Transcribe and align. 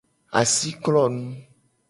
Asi 0.39 0.71
klonu. 0.83 1.27